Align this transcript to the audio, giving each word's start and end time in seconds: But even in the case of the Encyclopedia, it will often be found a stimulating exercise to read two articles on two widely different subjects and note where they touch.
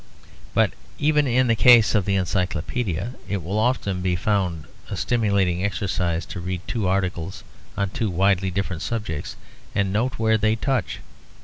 But 0.55 0.71
even 0.97 1.27
in 1.27 1.45
the 1.45 1.53
case 1.55 1.93
of 1.93 2.05
the 2.05 2.15
Encyclopedia, 2.15 3.13
it 3.29 3.43
will 3.43 3.59
often 3.59 4.01
be 4.01 4.15
found 4.15 4.65
a 4.89 4.97
stimulating 4.97 5.63
exercise 5.63 6.25
to 6.25 6.39
read 6.39 6.61
two 6.67 6.87
articles 6.87 7.43
on 7.77 7.91
two 7.91 8.09
widely 8.09 8.49
different 8.49 8.81
subjects 8.81 9.35
and 9.75 9.93
note 9.93 10.17
where 10.17 10.39
they 10.39 10.55
touch. 10.55 11.01